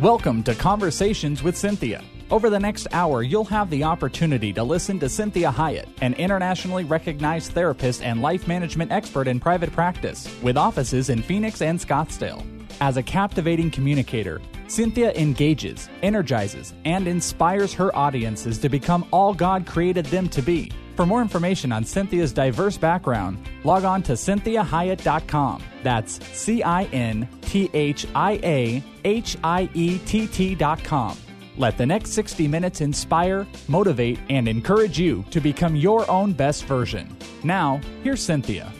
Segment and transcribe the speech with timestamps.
[0.00, 2.02] Welcome to Conversations with Cinthia.
[2.28, 6.82] Over the next hour, you'll have the opportunity to listen to Cinthia Hiett, an internationally
[6.82, 12.44] recognized therapist and life management expert in private practice, with offices in Phoenix and Scottsdale.
[12.80, 19.66] As a captivating communicator, Cinthia engages, energizes, and inspires her audiences to become all God
[19.66, 20.70] created them to be.
[20.96, 25.62] For more information on Cinthia's diverse background, log on to cinthiahiett.com.
[25.82, 31.18] That's C I N T H I A H I E T T.com.
[31.56, 36.64] Let the next 60 minutes inspire, motivate, and encourage you to become your own best
[36.64, 37.16] version.
[37.44, 38.72] Now, here's Cinthia.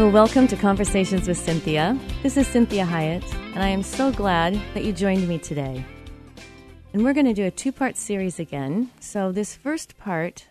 [0.00, 2.00] Well, welcome to Conversations with Cinthia.
[2.22, 5.84] This is Cinthia Hiett, and I am so glad that you joined me today.
[6.94, 8.90] And we're going to do a two part series again.
[8.98, 10.46] So, this first part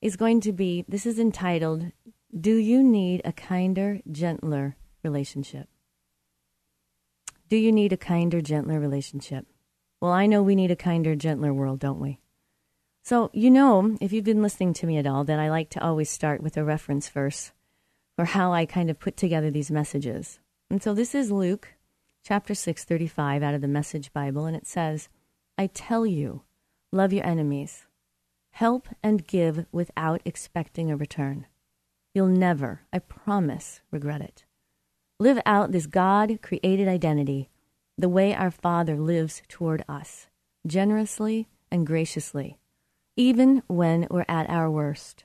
[0.00, 1.92] is going to be this is entitled,
[2.34, 5.68] Do You Need a Kinder, Gentler Relationship?
[7.50, 9.44] Do you need a kinder, gentler relationship?
[10.00, 12.18] Well, I know we need a kinder, gentler world, don't we?
[13.02, 15.84] So, you know, if you've been listening to me at all, that I like to
[15.84, 17.52] always start with a reference verse
[18.22, 20.38] for how I kind of put together these messages.
[20.70, 21.74] And so this is Luke
[22.24, 25.08] chapter 6, 35 out of the Message Bible, and it says,
[25.58, 26.42] I tell you,
[26.92, 27.86] love your enemies,
[28.52, 31.48] help and give without expecting a return.
[32.14, 34.44] You'll never, I promise, regret it.
[35.18, 37.50] Live out this God created identity
[37.98, 40.28] the way our Father lives toward us,
[40.64, 42.60] generously and graciously,
[43.16, 45.24] even when we're at our worst.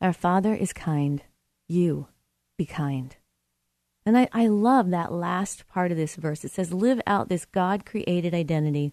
[0.00, 1.22] Our Father is kind.
[1.68, 2.08] You
[2.62, 3.16] be kind.
[4.06, 6.44] And I, I love that last part of this verse.
[6.44, 8.92] It says, Live out this God created identity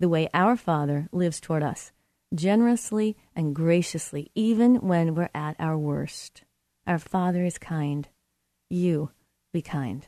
[0.00, 1.92] the way our Father lives toward us,
[2.34, 6.42] generously and graciously, even when we're at our worst.
[6.84, 8.08] Our Father is kind.
[8.68, 9.10] You
[9.52, 10.04] be kind.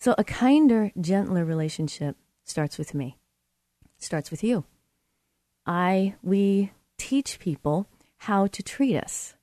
[0.00, 3.18] So a kinder, gentler relationship starts with me.
[3.98, 4.64] Starts with you.
[5.66, 7.86] I we teach people
[8.16, 9.34] how to treat us.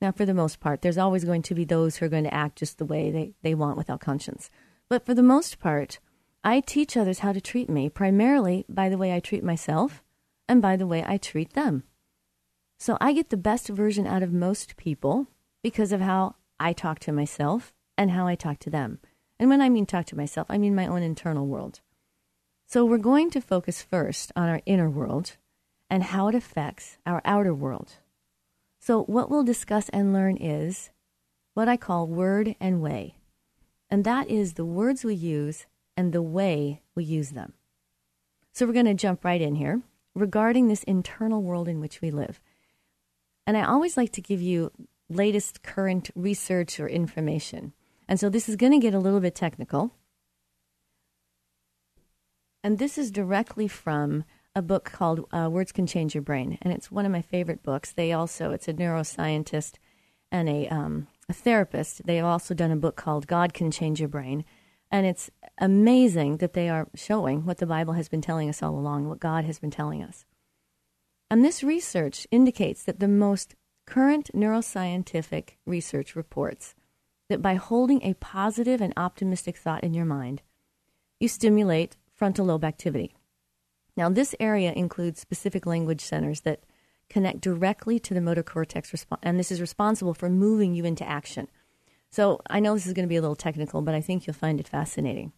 [0.00, 2.34] Now, for the most part, there's always going to be those who are going to
[2.34, 4.50] act just the way they, they want without conscience.
[4.88, 5.98] But for the most part,
[6.42, 10.02] I teach others how to treat me primarily by the way I treat myself
[10.48, 11.84] and by the way I treat them.
[12.78, 15.26] So I get the best version out of most people
[15.62, 19.00] because of how I talk to myself and how I talk to them.
[19.38, 21.80] And when I mean talk to myself, I mean my own internal world.
[22.66, 25.36] So we're going to focus first on our inner world
[25.90, 27.96] and how it affects our outer world.
[28.80, 30.90] So, what we'll discuss and learn is
[31.54, 33.14] what I call word and way.
[33.90, 37.52] And that is the words we use and the way we use them.
[38.52, 39.82] So, we're going to jump right in here
[40.14, 42.40] regarding this internal world in which we live.
[43.46, 44.72] And I always like to give you
[45.10, 47.72] latest current research or information.
[48.08, 49.92] And so this is going to get a little bit technical.
[52.62, 54.24] And this is directly from
[54.54, 57.62] a book called uh, Words Can Change Your Brain, and it's one of my favorite
[57.62, 57.92] books.
[57.92, 59.74] They also, it's a neuroscientist
[60.32, 62.06] and a, um, a therapist.
[62.06, 64.44] They have also done a book called God Can Change Your Brain,
[64.90, 68.76] and it's amazing that they are showing what the Bible has been telling us all
[68.76, 70.24] along, what God has been telling us.
[71.30, 73.54] And this research indicates that the most
[73.86, 76.74] current neuroscientific research reports
[77.28, 80.42] that by holding a positive and optimistic thought in your mind,
[81.20, 83.14] you stimulate frontal lobe activity.
[84.00, 86.62] Now, this area includes specific language centers that
[87.10, 91.06] connect directly to the motor cortex, resp- and this is responsible for moving you into
[91.06, 91.48] action.
[92.08, 94.32] So, I know this is going to be a little technical, but I think you'll
[94.32, 95.34] find it fascinating.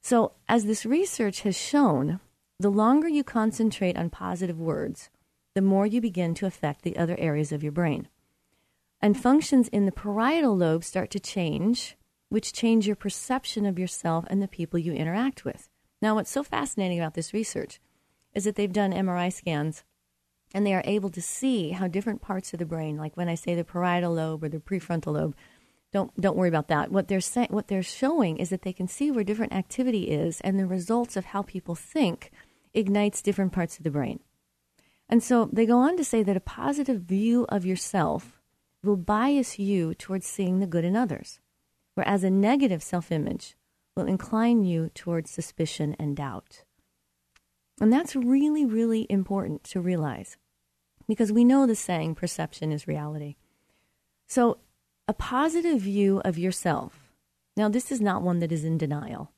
[0.00, 2.20] So, as this research has shown,
[2.58, 5.10] the longer you concentrate on positive words,
[5.54, 8.08] the more you begin to affect the other areas of your brain.
[9.02, 11.98] And functions in the parietal lobe start to change,
[12.30, 15.68] which change your perception of yourself and the people you interact with.
[16.00, 17.78] Now, what's so fascinating about this research
[18.34, 19.84] is that they've done MRI scans
[20.52, 23.34] and they are able to see how different parts of the brain, like when I
[23.34, 25.36] say the parietal lobe or the prefrontal lobe,
[25.92, 26.92] don't don't worry about that.
[26.92, 30.40] What they're saying, what they're showing is that they can see where different activity is,
[30.42, 32.30] and the results of how people think
[32.72, 34.20] ignites different parts of the brain.
[35.08, 38.40] And so they go on to say that a positive view of yourself
[38.82, 41.40] will bias you towards seeing the good in others,
[41.94, 43.56] whereas a negative self-image
[43.96, 46.62] will incline you towards suspicion and doubt.
[47.80, 50.36] And that's really, really important to realize
[51.08, 53.36] because we know the saying, perception is reality.
[54.28, 54.58] So,
[55.08, 57.10] a positive view of yourself.
[57.56, 59.32] Now, this is not one that is in denial.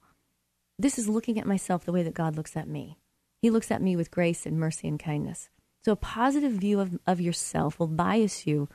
[0.78, 2.98] This is looking at myself the way that God looks at me.
[3.40, 5.48] He looks at me with grace and mercy and kindness.
[5.84, 8.68] So, a positive view of, of yourself will bias you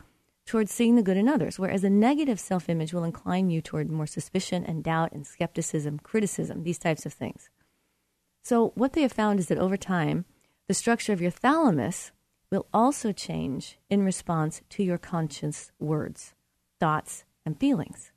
[0.48, 3.92] towards seeing the good in others, whereas a negative self image will incline you toward
[3.92, 7.50] more suspicion and doubt and skepticism, criticism, these types of things.
[8.48, 10.24] So, what they have found is that over time,
[10.70, 12.14] the structure of your thalamus
[12.50, 16.34] will also change in response to your conscious words,
[16.80, 18.14] thoughts, and feelings.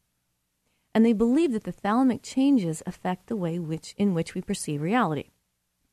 [0.94, 4.82] And they believe that the thalamic changes affect the way which, in which we perceive
[4.82, 5.31] reality.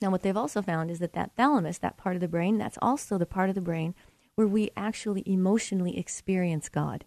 [0.03, 2.77] Now, what they've also found is that that thalamus, that part of the brain, that's
[2.79, 3.95] also the part of the brain
[4.35, 7.05] where we actually emotionally experience God.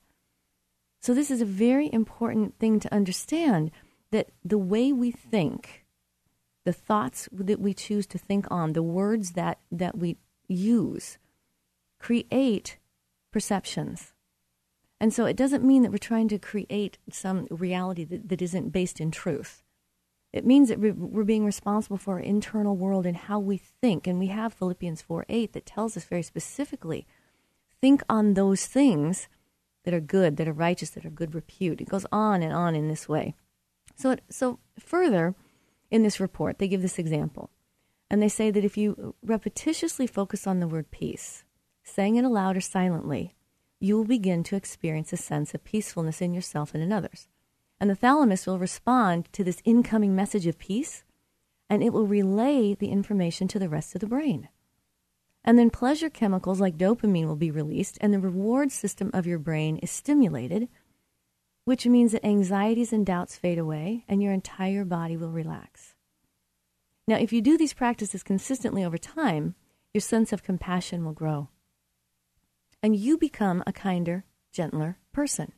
[1.00, 3.70] So, this is a very important thing to understand
[4.10, 5.79] that the way we think,
[6.64, 10.16] the thoughts that we choose to think on, the words that, that we
[10.48, 11.18] use,
[11.98, 12.78] create
[13.32, 14.12] perceptions.
[15.00, 18.70] And so it doesn't mean that we're trying to create some reality that, that isn't
[18.70, 19.62] based in truth.
[20.32, 24.06] It means that we're being responsible for our internal world and how we think.
[24.06, 27.06] And we have Philippians 4 8 that tells us very specifically
[27.80, 29.28] think on those things
[29.84, 31.80] that are good, that are righteous, that are good repute.
[31.80, 33.34] It goes on and on in this way.
[33.96, 35.34] So, it, so further
[35.90, 37.50] in this report, they give this example.
[38.10, 41.44] And they say that if you repetitiously focus on the word peace,
[41.82, 43.34] saying it aloud or silently,
[43.78, 47.28] you will begin to experience a sense of peacefulness in yourself and in others.
[47.80, 51.02] And the thalamus will respond to this incoming message of peace,
[51.68, 54.48] and it will relay the information to the rest of the brain.
[55.42, 59.38] And then pleasure chemicals like dopamine will be released, and the reward system of your
[59.38, 60.68] brain is stimulated,
[61.64, 65.94] which means that anxieties and doubts fade away and your entire body will relax.
[67.06, 69.54] Now, if you do these practices consistently over time,
[69.92, 71.48] your sense of compassion will grow.
[72.82, 75.52] And you become a kinder, gentler person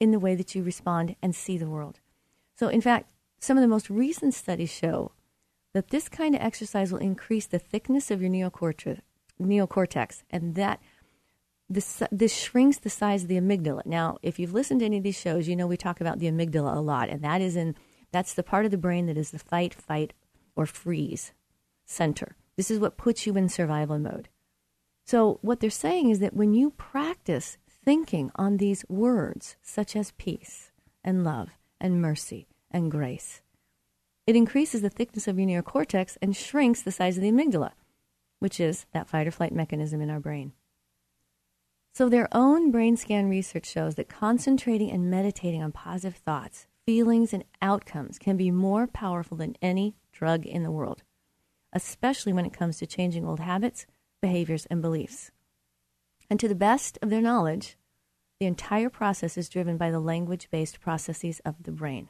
[0.00, 2.00] in the way that you respond and see the world.
[2.56, 5.12] So, in fact, some of the most recent studies show
[5.74, 9.00] that this kind of exercise will increase the thickness of your neocortex,
[9.40, 10.80] neocortex and that
[11.68, 13.86] this, this shrinks the size of the amygdala.
[13.86, 16.30] Now, if you've listened to any of these shows, you know we talk about the
[16.30, 17.74] amygdala a lot, and that is in
[18.12, 20.12] that's the part of the brain that is the fight, fight,
[20.54, 21.32] or freeze
[21.84, 22.36] center.
[22.56, 24.28] This is what puts you in survival mode.
[25.04, 30.12] So, what they're saying is that when you practice thinking on these words, such as
[30.12, 30.70] peace
[31.02, 31.50] and love
[31.80, 33.42] and mercy and grace,
[34.26, 37.72] it increases the thickness of your neocortex and shrinks the size of the amygdala
[38.44, 40.52] which is that fight or flight mechanism in our brain.
[41.94, 47.32] So, their own brain scan research shows that concentrating and meditating on positive thoughts, feelings,
[47.32, 51.04] and outcomes can be more powerful than any drug in the world,
[51.72, 53.86] especially when it comes to changing old habits,
[54.20, 55.30] behaviors, and beliefs.
[56.28, 57.76] And to the best of their knowledge,
[58.40, 62.08] the entire process is driven by the language based processes of the brain.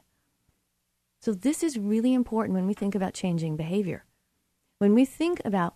[1.21, 4.03] So, this is really important when we think about changing behavior.
[4.79, 5.75] When we think about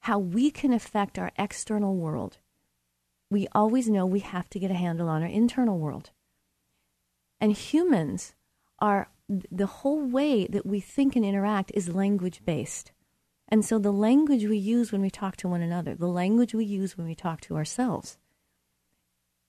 [0.00, 2.38] how we can affect our external world,
[3.34, 6.10] we always know we have to get a handle on our internal world.
[7.40, 8.32] And humans
[8.78, 12.92] are the whole way that we think and interact is language based.
[13.48, 16.64] And so the language we use when we talk to one another, the language we
[16.64, 18.18] use when we talk to ourselves,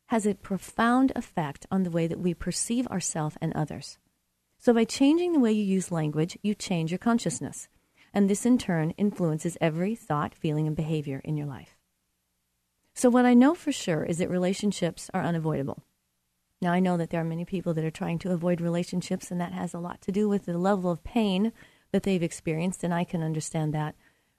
[0.08, 4.00] has a profound effect on the way that we perceive ourselves and others.
[4.58, 7.68] So by changing the way you use language, you change your consciousness
[8.16, 11.75] and this in turn influences every thought, feeling, and behavior in your life.
[12.96, 15.84] So, what I know for sure is that relationships are unavoidable.
[16.62, 19.42] Now, I know that there are many people that are trying to avoid relationships, and
[19.42, 21.52] that has a lot to do with the level of pain
[21.92, 23.96] that they've experienced, and I can understand that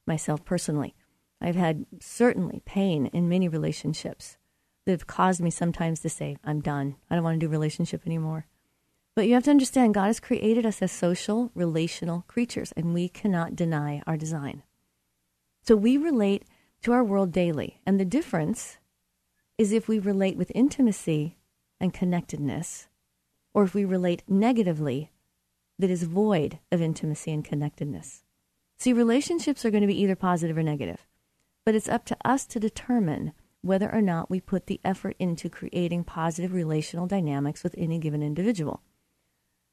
[0.06, 0.94] myself personally.
[1.38, 4.38] I've had certainly pain in many relationships
[4.86, 6.96] that have caused me sometimes to say, I'm done.
[7.10, 8.46] I don't want to do relationship anymore.
[9.14, 13.10] But you have to understand, God has created us as social, relational creatures, and we
[13.10, 14.62] cannot deny our design.
[15.62, 16.44] So we relate
[16.86, 17.80] to our world daily.
[17.84, 18.78] And the difference
[19.58, 21.36] is if we relate with intimacy
[21.80, 22.86] and connectedness,
[23.52, 25.10] or if we relate negatively
[25.80, 28.22] that is void of intimacy and connectedness.
[28.78, 31.08] See, relationships are going to be either positive or negative,
[31.64, 35.50] but it's up to us to determine whether or not we put the effort into
[35.50, 38.80] creating positive relational dynamics with any given individual.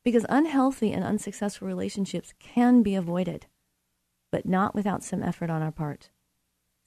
[0.04, 3.46] Because unhealthy and unsuccessful relationships can be avoided,
[4.32, 6.10] but not without some effort on our part.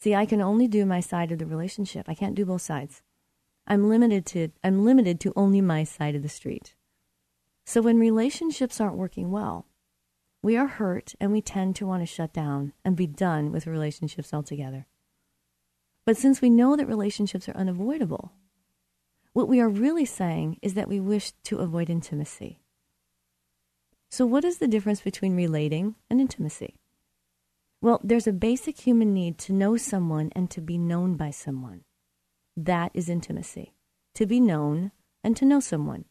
[0.07, 2.09] See, I can only do my side of the relationship.
[2.09, 3.03] I can't do both sides.
[3.67, 6.77] I'm limited to I'm limited to only my side of the street.
[7.65, 9.67] So when relationships aren't working well,
[10.45, 13.67] we are hurt and we tend to want to shut down and be done with
[13.67, 14.87] relationships altogether.
[16.05, 18.31] But since we know that relationships are unavoidable,
[19.33, 22.61] what we are really saying is that we wish to avoid intimacy.
[24.09, 26.77] So, what is the difference between relating and intimacy?
[27.81, 31.85] Well, there's a basic human need to know someone and to be known by someone.
[32.57, 33.75] That is intimacy.
[34.17, 34.93] to be known
[35.23, 36.07] and to know someone.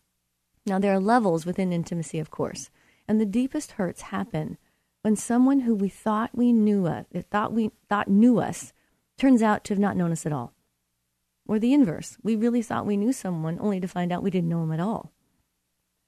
[0.65, 2.69] Now, there are levels within intimacy, of course,
[3.07, 4.57] and the deepest hurts happen
[5.01, 8.73] when someone who we thought we knew us, thought we thought knew us,
[9.17, 10.53] turns out to have not known us at all.
[11.47, 14.49] Or the inverse, we really thought we knew someone only to find out we didn't
[14.49, 15.11] know him at all.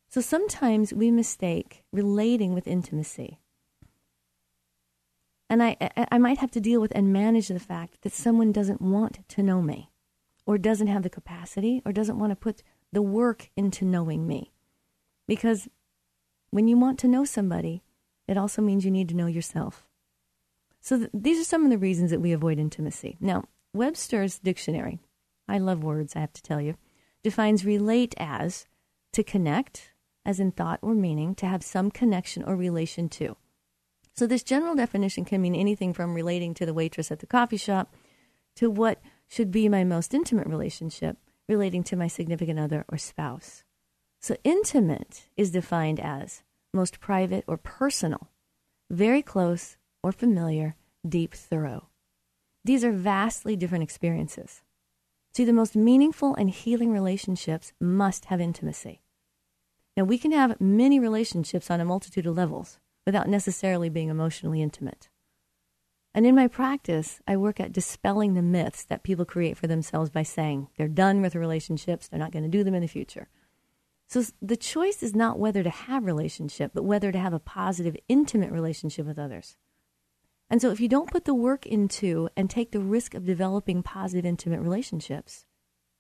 [0.10, 3.40] So sometimes we mistake relating with intimacy.
[5.50, 5.78] And I,
[6.12, 9.44] I might have to deal with and manage the fact that someone doesn't want to
[9.44, 9.92] know me,
[10.46, 14.52] or doesn't have the capacity, or doesn't want to put the work into knowing me.
[15.28, 15.70] Because
[16.50, 17.84] when you want to know somebody,
[18.28, 19.88] it also means you need to know yourself.
[20.82, 23.18] So th- these are some of the reasons that we avoid intimacy.
[23.20, 25.00] Now, Webster's dictionary,
[25.48, 26.76] I love words, I have to tell you,
[27.24, 28.68] defines relate as
[29.14, 29.92] to connect,
[30.26, 33.38] as in thought or meaning, to have some connection or relation to.
[34.18, 37.58] So this general definition can mean anything from relating to the waitress at the coffee
[37.58, 37.94] shop
[38.56, 43.64] to what should be my most intimate relationship, relating to my significant other or spouse.
[44.20, 46.42] So intimate is defined as
[46.74, 48.32] most private or personal,
[48.90, 50.76] very close or familiar,
[51.08, 51.90] deep, thorough.
[52.66, 54.64] These are vastly different experiences.
[55.36, 59.04] See, the most meaningful and healing relationships must have intimacy.
[59.96, 64.62] Now, we can have many relationships on a multitude of levels without necessarily being emotionally
[64.62, 65.08] intimate.
[66.14, 70.10] And in my practice, I work at dispelling the myths that people create for themselves
[70.10, 73.30] by saying they're done with relationships, they're not going to do them in the future.
[74.10, 77.96] So the choice is not whether to have relationship, but whether to have a positive,
[78.10, 79.56] intimate relationship with others.
[80.50, 83.84] And so if you don't put the work into and take the risk of developing
[83.84, 85.46] positive, intimate relationships,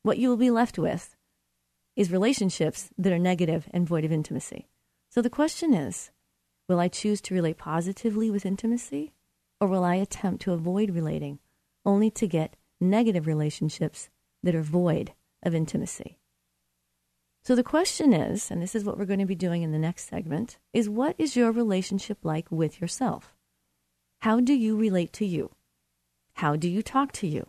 [0.03, 1.15] what you will be left with
[1.95, 4.67] is relationships that are negative and void of intimacy.
[5.09, 6.11] So the question is
[6.67, 9.13] will I choose to relate positively with intimacy,
[9.59, 11.39] or will I attempt to avoid relating
[11.85, 14.09] only to get negative relationships
[14.43, 16.19] that are void of intimacy?
[17.43, 19.79] So the question is, and this is what we're going to be doing in the
[19.79, 23.33] next segment, is what is your relationship like with yourself?
[24.19, 25.51] How do you relate to you?
[26.33, 27.47] How do you talk to you?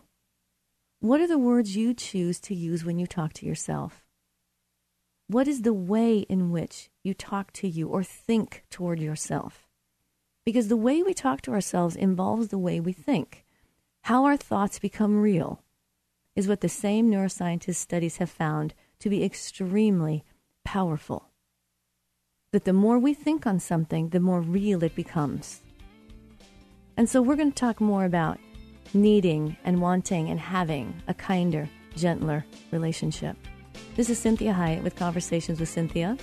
[1.00, 4.04] What are the words you choose to use when you talk to yourself?
[5.30, 9.68] What is the way in which you talk to you or think toward yourself?
[10.46, 13.44] Because the way we talk to ourselves involves the way we think.
[14.04, 15.60] How our thoughts become real
[16.34, 20.24] is what the same neuroscientist studies have found to be extremely
[20.64, 21.28] powerful.
[22.52, 25.60] That the more we think on something, the more real it becomes.
[26.96, 28.38] And so we're going to talk more about
[28.94, 33.36] needing and wanting and having a kinder, gentler relationship.
[33.98, 36.16] This is Cinthia Hiett with Conversations with Cinthia.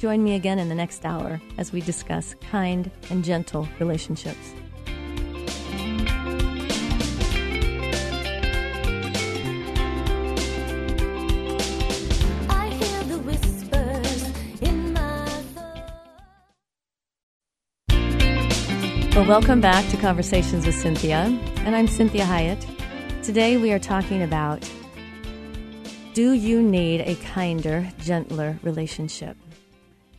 [0.00, 4.52] Join me again in the next hour as we discuss kind and gentle relationships.
[12.48, 15.28] I hear the whispers in my
[17.92, 19.14] voice.
[19.14, 21.26] Well, welcome back to Conversations with Cinthia,
[21.58, 22.66] and I'm Cinthia Hiett.
[23.22, 24.68] Today we are talking about
[26.14, 29.36] do you need a kinder, gentler relationship?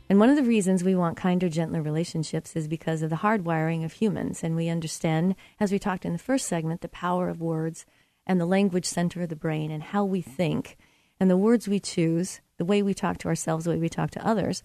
[0.10, 3.86] And one of the reasons we want kinder, gentler relationships is because of the hardwiring
[3.86, 4.44] of humans.
[4.44, 7.86] And we understand, as we talked in the first segment, the power of words
[8.28, 10.76] and the language center of the brain and how we think
[11.18, 14.12] and the words we choose, the way we talk to ourselves, the way we talk
[14.12, 14.64] to others,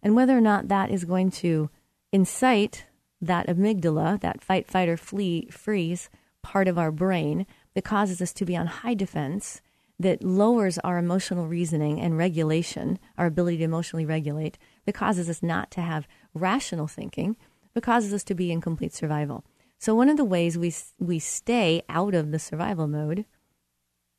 [0.00, 1.70] and whether or not that is going to
[2.12, 2.86] incite
[3.20, 6.08] that amygdala, that fight, fight, or flee, freeze
[6.44, 9.60] part of our brain that causes us to be on high defense
[9.98, 15.42] that lowers our emotional reasoning and regulation, our ability to emotionally regulate, that causes us
[15.42, 17.36] not to have rational thinking,
[17.74, 19.44] but causes us to be in complete survival.
[19.78, 23.24] So one of the ways we we stay out of the survival mode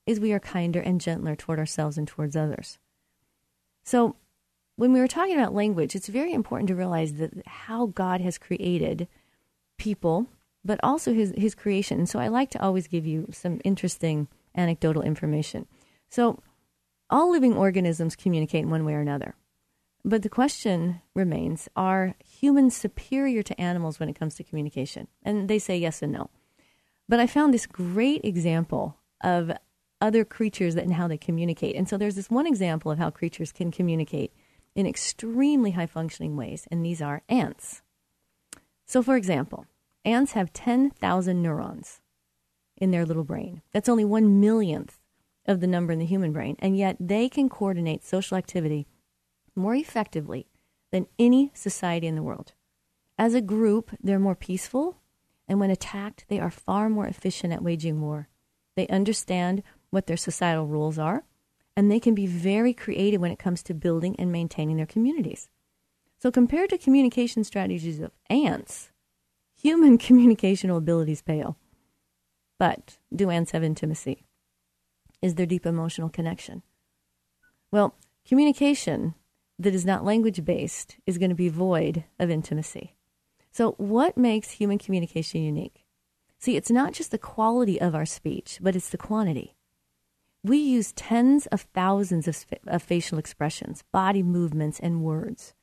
[0.06, 2.80] is we are kinder and gentler toward ourselves and towards others.
[3.84, 4.16] So
[4.76, 8.38] when we were talking about language, it's very important to realize that how God has
[8.38, 9.08] created
[9.78, 10.28] people,
[10.64, 12.06] but also his his creation.
[12.06, 15.68] So I like to always give you some interesting anecdotal information.
[16.10, 16.42] So,
[17.10, 19.36] all living organisms communicate in one way or another.
[20.06, 25.08] But the question remains are humans superior to animals when it comes to communication?
[25.24, 26.30] And they say yes and no.
[27.08, 29.52] But I found this great example of
[30.00, 31.76] other creatures and how they communicate.
[31.76, 34.32] And so there's this one example of how creatures can communicate
[34.76, 37.82] in extremely high functioning ways, and these are ants.
[38.86, 39.66] So, for example,
[40.06, 42.00] ants have 10,000 neurons
[42.80, 43.62] in their little brain.
[43.72, 45.00] That's only one millionth
[45.46, 48.88] of the number in the human brain, and yet they can coordinate social activity
[49.56, 50.48] more effectively
[50.92, 52.54] than any society in the world.
[53.18, 54.98] As a group, they're more peaceful,
[55.48, 58.30] and when attacked, they are far more efficient at waging war.
[58.76, 61.26] They understand what their societal rules are,
[61.76, 65.50] and they can be very creative when it comes to building and maintaining their communities.
[66.20, 68.92] So, compared to communication strategies of ants,
[69.56, 71.58] human communicational abilities pale.
[72.60, 74.26] But do ants have intimacy?
[75.22, 76.62] Is there deep emotional connection?
[77.72, 77.96] Well,
[78.28, 79.16] communication
[79.58, 82.96] that is not language based is going to be void of intimacy.
[83.52, 85.86] So, what makes human communication unique?
[86.38, 89.56] See, it's not just the quality of our speech, but it's the quantity.
[90.44, 95.54] We use tens of thousands of, of facial expressions, body movements, and words.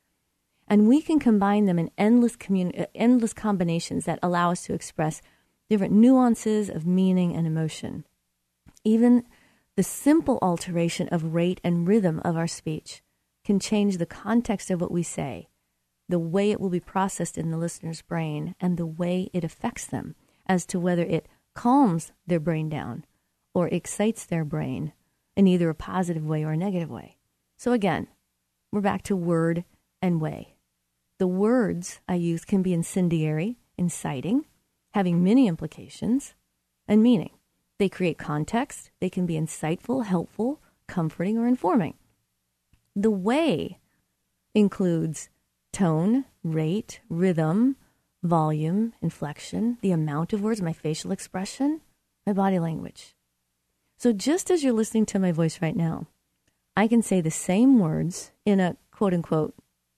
[0.68, 4.74] And we can combine them in endless, communi- uh, endless combinations that allow us to
[4.74, 5.22] express
[5.68, 8.04] different nuances of meaning and emotion.
[8.84, 9.24] Even
[9.76, 13.02] the simple alteration of rate and rhythm of our speech
[13.44, 15.48] can change the context of what we say,
[16.08, 19.86] the way it will be processed in the listener's brain, and the way it affects
[19.86, 20.14] them
[20.46, 23.04] as to whether it calms their brain down
[23.54, 24.92] or excites their brain
[25.36, 27.16] in either a positive way or a negative way.
[27.56, 28.08] So again,
[28.72, 29.64] we're back to word
[30.02, 30.56] and way.
[31.18, 34.44] The words I use can be incendiary, inciting,
[34.96, 36.32] having many implications,
[36.88, 37.28] and meaning.
[37.78, 41.92] They create context, they can be insightful, helpful, comforting, or informing.
[42.94, 43.78] The way
[44.54, 45.28] includes
[45.70, 47.76] tone, rate, rhythm,
[48.22, 51.82] volume, inflection, the amount of words, my facial expression,
[52.26, 53.14] my body language.
[53.98, 56.06] So just as you're listening to my voice right now,
[56.74, 59.54] I can say the same words in a quote unquote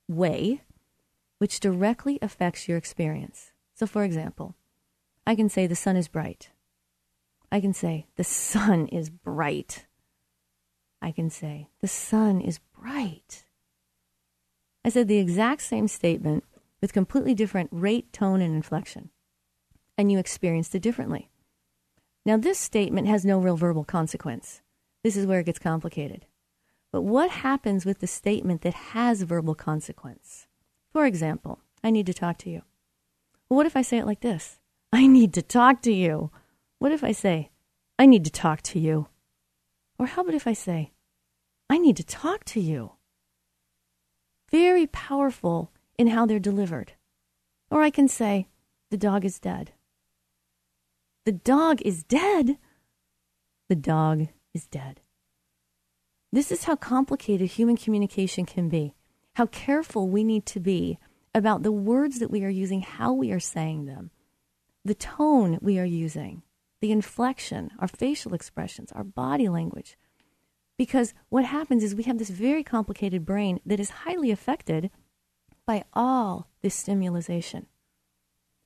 [0.08, 0.62] way,
[1.38, 3.52] which directly affects your experience.
[3.76, 4.56] So, for example,
[5.28, 6.52] I can say the sun is bright.
[7.52, 9.84] I can say the sun is bright.
[11.02, 13.44] I can say the sun is bright.
[14.86, 16.44] I said the exact same statement
[16.80, 19.10] with completely different rate, tone, and inflection.
[19.98, 21.28] And you experienced it differently.
[22.24, 24.62] Now, this statement has no real verbal consequence.
[25.04, 26.24] This is where it gets complicated.
[26.90, 30.46] But what happens with the statement that has verbal consequence?
[30.90, 32.62] For example, I need to talk to you.
[33.50, 34.58] Well, what if I say it like this?
[34.92, 36.30] I need to talk to you.
[36.78, 37.50] What if I say,
[37.98, 39.08] I need to talk to you?
[39.98, 40.92] Or how about if I say,
[41.68, 42.92] I need to talk to you?
[44.50, 46.92] Very powerful in how they're delivered.
[47.70, 48.46] Or I can say,
[48.90, 49.72] the dog is dead.
[51.26, 52.56] The dog is dead.
[53.68, 55.00] The dog is dead.
[56.32, 58.94] This is how complicated human communication can be,
[59.34, 60.98] how careful we need to be
[61.34, 64.10] about the words that we are using, how we are saying them,
[64.88, 66.42] the tone we are using,
[66.80, 69.96] the inflection, our facial expressions, our body language.
[70.76, 74.90] Because what happens is we have this very complicated brain that is highly affected
[75.66, 77.66] by all this stimulation.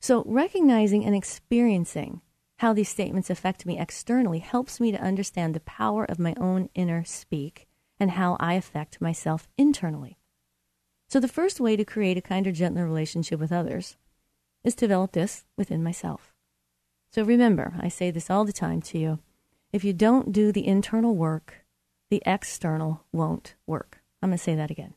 [0.01, 2.21] So, recognizing and experiencing
[2.59, 6.69] how these statements affect me externally helps me to understand the power of my own
[6.75, 7.67] inner speak
[7.99, 10.19] and how I affect myself internally.
[11.09, 13.97] So, the first way to create a kinder, gentler relationship with others
[14.65, 16.33] is develop this within myself.
[17.13, 19.19] So, remember, I say this all the time to you
[19.73, 21.65] if you don't do the internal work,
[22.11, 24.03] the external won't work.
[24.23, 24.95] I'm going to say that again.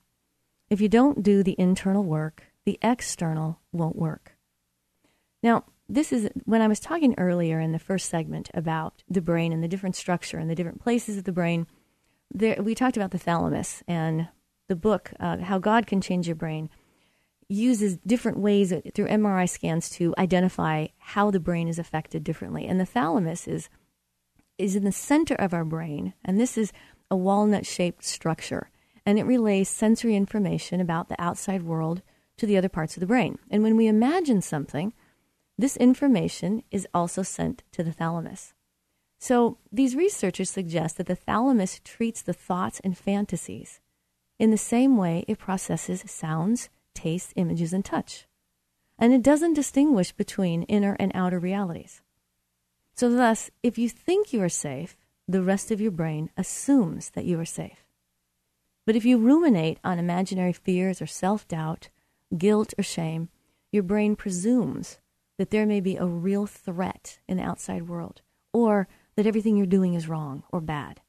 [0.69, 4.35] If you don't do the internal work, the external won't work.
[5.41, 9.53] Now, this is when I was talking earlier in the first segment about the brain
[9.53, 11.67] and the different structure and the different places of the brain.
[12.33, 14.27] There, we talked about the thalamus and
[14.67, 16.69] the book, uh, How God Can Change Your Brain,
[17.47, 22.65] uses different ways through MRI scans to identify how the brain is affected differently.
[22.65, 23.69] And the thalamus is
[24.57, 26.71] is in the center of our brain, and this is
[27.11, 28.69] a walnut shaped structure
[29.05, 32.01] and it relays sensory information about the outside world
[32.37, 33.37] to the other parts of the brain.
[33.49, 34.93] And when we imagine something,
[35.57, 38.53] this information is also sent to the thalamus.
[39.19, 43.79] So these researchers suggest that the thalamus treats the thoughts and fantasies
[44.37, 48.25] in the same way it processes sounds, tastes, images, and touch.
[48.97, 52.01] And it doesn't distinguish between inner and outer realities.
[52.95, 54.95] So, thus, if you think you are safe,
[55.27, 57.85] the rest of your brain assumes that you are safe.
[58.85, 61.89] But if you ruminate on imaginary fears or self doubt,
[62.37, 63.29] guilt or shame,
[63.71, 64.99] your brain presumes
[65.37, 68.21] that there may be a real threat in the outside world
[68.53, 71.01] or that everything you're doing is wrong or bad.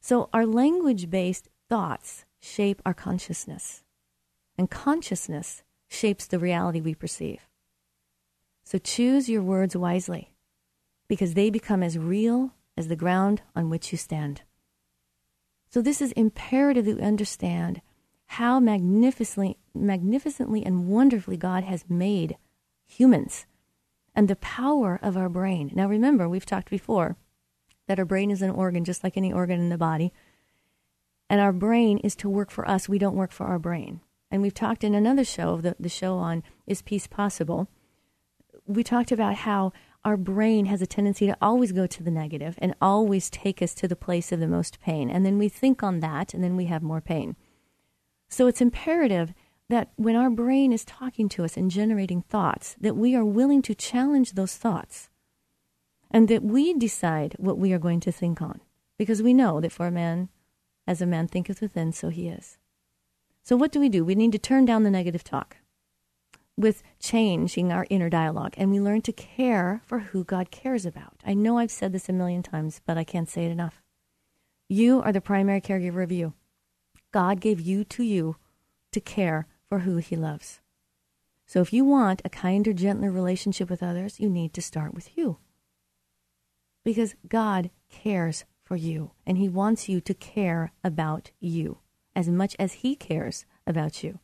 [0.00, 3.82] So, our language based thoughts shape our consciousness,
[4.58, 7.48] and consciousness shapes the reality we perceive.
[8.64, 10.34] So, choose your words wisely
[11.08, 14.42] because they become as real as the ground on which you stand.
[15.70, 17.82] So this is imperative that we understand
[18.26, 22.36] how magnificently, magnificently and wonderfully God has made
[22.86, 23.46] humans
[24.14, 25.72] and the power of our brain.
[25.74, 27.16] Now remember, we've talked before
[27.86, 30.12] that our brain is an organ just like any organ in the body.
[31.30, 32.88] And our brain is to work for us.
[32.88, 34.00] We don't work for our brain.
[34.30, 37.68] And we've talked in another show, the, the show on Is Peace Possible?
[38.66, 39.72] We talked about how
[40.04, 43.74] our brain has a tendency to always go to the negative and always take us
[43.74, 45.10] to the place of the most pain.
[45.10, 47.36] And then we think on that, and then we have more pain.
[48.28, 49.32] So it's imperative
[49.70, 53.62] that when our brain is talking to us and generating thoughts, that we are willing
[53.62, 55.08] to challenge those thoughts
[56.10, 58.60] and that we decide what we are going to think on.
[58.98, 60.28] Because we know that for a man,
[60.86, 62.57] as a man thinketh within, so he is.
[63.48, 64.04] So what do we do?
[64.04, 65.56] We need to turn down the negative talk
[66.54, 71.22] with changing our inner dialogue and we learn to care for who God cares about.
[71.24, 73.80] I know I've said this a million times, but I can't say it enough.
[74.68, 76.34] You are the primary caregiver of you.
[77.10, 78.36] God gave you to you
[78.92, 80.60] to care for who he loves.
[81.46, 85.16] So if you want a kinder, gentler relationship with others, you need to start with
[85.16, 85.38] you.
[86.84, 91.78] Because God cares for you and he wants you to care about you
[92.14, 94.18] as much as he cares about you.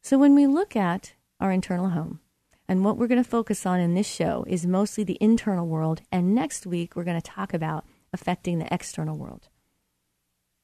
[0.00, 2.20] So when we look at our internal home,
[2.68, 6.02] and what we're going to focus on in this show is mostly the internal world,
[6.12, 9.48] and next week we're going to talk about affecting the external world.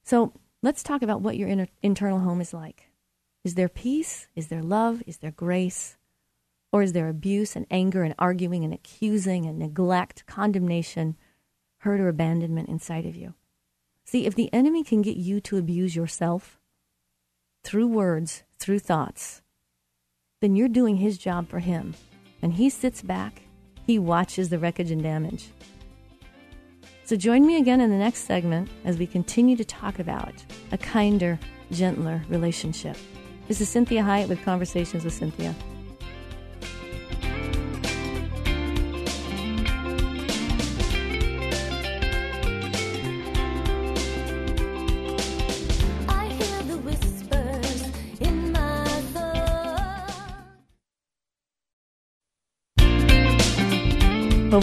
[0.02, 2.90] So let's talk about what your internal home is like.
[3.42, 4.28] Is there peace?
[4.34, 5.02] Is there love?
[5.06, 5.96] Is there grace?
[6.72, 11.16] Or is there abuse and anger and arguing and accusing and neglect, condemnation,
[11.78, 13.34] hurt or abandonment inside of you?
[14.14, 16.60] See, if the enemy can get you to abuse yourself
[17.64, 19.42] through words, through thoughts,
[20.40, 21.96] then you're doing his job for him.
[22.40, 23.42] And he sits back,
[23.84, 25.48] he watches the wreckage and damage.
[27.02, 30.34] So join me again in the next segment as we continue to talk about
[30.70, 31.36] a kinder,
[31.72, 32.96] gentler relationship.
[33.48, 35.52] This is Cinthia Hiett with Conversations with Cinthia.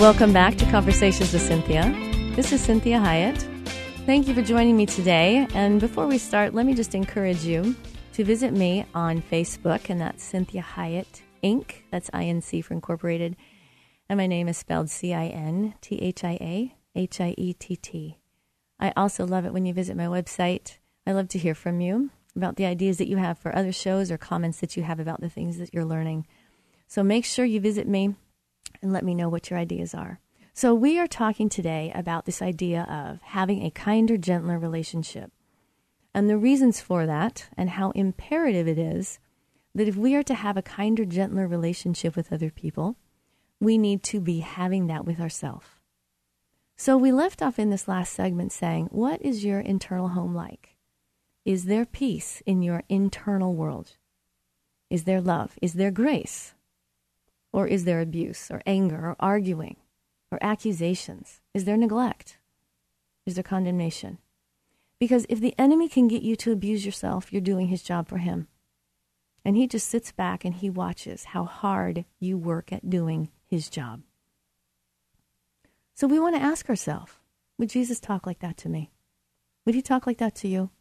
[0.02, 2.36] Welcome back to Conversations with Cinthia.
[2.36, 3.40] This is Cinthia Hiett.
[4.08, 5.46] Thank you for joining me today.
[5.54, 7.76] And before we start, let me just encourage you
[8.14, 11.84] to visit me on Facebook, and that's Cinthia Hiett Inc.
[11.92, 13.36] That's INC for Incorporated.
[14.10, 17.54] And my name is spelled C I N T H I A H I E
[17.54, 18.18] T T.
[18.80, 20.80] I also love it when you visit my website.
[21.06, 24.10] I love to hear from you about the ideas that you have for other shows
[24.10, 26.26] or comments that you have about the things that you're learning.
[26.88, 28.16] So make sure you visit me
[28.82, 30.20] and let me know what your ideas are.
[30.54, 35.32] So, we are talking today about this idea of having a kinder, gentler relationship
[36.14, 39.20] and the reasons for that, and how imperative it is
[39.74, 42.98] that if we are to have a kinder, gentler relationship with other people,
[43.60, 45.68] we need to be having that with ourselves.
[46.76, 50.76] So we left off in this last segment saying, What is your internal home like?
[51.46, 53.98] Is there peace in your internal world?
[54.90, 55.58] Is there love?
[55.62, 56.54] Is there grace?
[57.54, 59.78] Or is there abuse or anger or arguing
[60.32, 61.42] or accusations?
[61.54, 62.38] Is there neglect?
[63.26, 64.18] Is there condemnation?
[65.00, 68.20] Because if the enemy can get you to abuse yourself, you're doing his job for
[68.20, 68.48] him.
[69.44, 73.70] And he just sits back and he watches how hard you work at doing his
[73.70, 74.02] job.
[75.96, 77.14] So we want to ask ourselves
[77.58, 78.92] would Jesus talk like that to me?
[79.66, 80.72] Would he talk like that to you?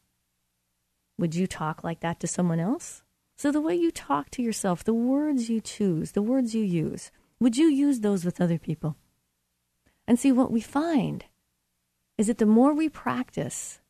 [1.19, 3.03] Would you talk like that to someone else?
[3.41, 7.11] So the way you talk to yourself, the words you choose, the words you use,
[7.41, 8.97] would you use those with other people?
[10.07, 11.25] And see, what we find
[12.19, 13.81] is that the more we practice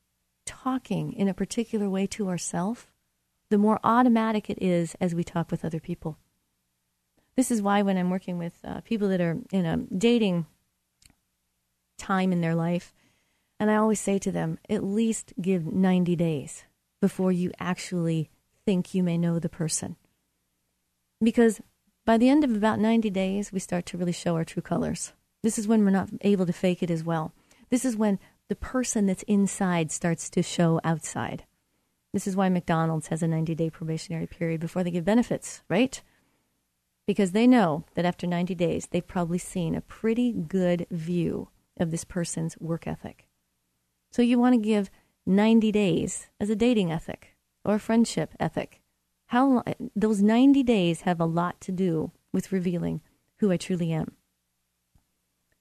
[0.47, 2.87] talking in a particular way to ourselves,
[3.49, 6.17] the more automatic it is as we talk with other people.
[7.35, 10.47] This is why when I'm working with uh, people that are in a dating
[11.99, 12.95] time in their life,
[13.59, 16.63] and I always say to them, at least give 90 days
[17.01, 18.31] before you actually
[18.65, 19.97] think you may know the person.
[21.23, 21.61] Because
[22.07, 25.13] by the end of about 90 days, we start to really show our true colors.
[25.43, 27.33] This is when we're not able to fake it as well.
[27.71, 28.19] This is when
[28.49, 31.45] the person that's inside starts to show outside.
[32.13, 36.03] This is why McDonald's has a 90 day probationary period before they give benefits, right?
[37.07, 41.91] Because they know that after 90 days, they've probably seen a pretty good view of
[41.91, 43.27] this person's work ethic.
[44.11, 44.91] So you want to give
[45.27, 47.30] 90 days as a dating ethic
[47.65, 48.81] or friendship ethic.
[49.27, 49.63] How
[49.95, 53.01] those 90 days have a lot to do with revealing
[53.37, 54.17] who I truly am.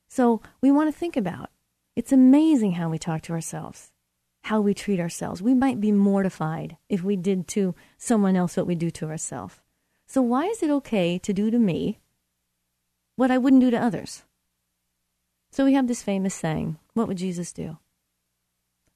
[0.08, 1.50] So we want to think about
[1.96, 3.92] it's amazing how we talk to ourselves,
[4.44, 5.42] how we treat ourselves.
[5.42, 9.60] We might be mortified if we did to someone else what we do to ourselves.
[10.08, 12.00] So, why is it okay to do to me
[13.16, 14.24] what I wouldn't do to others?
[15.52, 17.78] So, we have this famous saying what would Jesus do?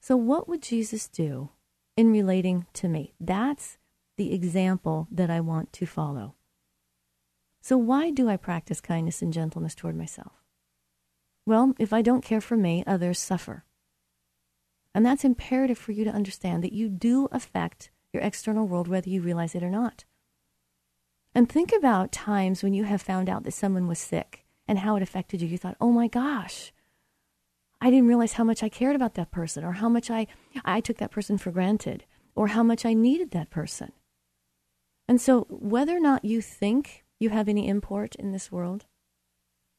[0.00, 1.50] So, what would Jesus do
[1.96, 3.14] in relating to me?
[3.20, 3.78] That's
[4.16, 6.34] the example that I want to follow.
[7.60, 10.44] So, why do I practice kindness and gentleness toward myself?
[11.46, 13.64] Well, if I don't care for me, others suffer.
[14.94, 19.10] And that's imperative for you to understand that you do affect your external world whether
[19.10, 20.04] you realize it or not.
[21.34, 24.96] And think about times when you have found out that someone was sick and how
[24.96, 25.48] it affected you.
[25.48, 26.72] You thought, oh my gosh,
[27.84, 30.26] I didn't realize how much I cared about that person or how much I,
[30.64, 33.92] I took that person for granted or how much I needed that person.
[35.06, 38.86] And so, whether or not you think you have any import in this world,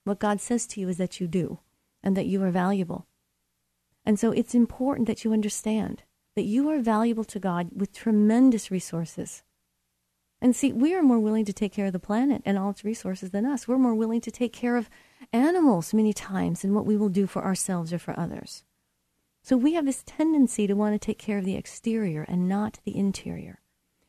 [0.04, 1.62] what God says to you is that you do
[2.04, 3.08] and that you are valuable.
[4.06, 6.04] And so, it's important that you understand
[6.36, 9.42] that you are valuable to God with tremendous resources.
[10.40, 12.86] And see, we are more willing to take care of the planet and all its
[12.86, 13.68] resources than us.
[13.68, 14.92] We're more willing to take care of
[15.34, 18.64] animals many times than what we will do for ourselves or for others.
[19.44, 22.80] So we have this tendency to want to take care of the exterior and not
[22.84, 23.62] the interior.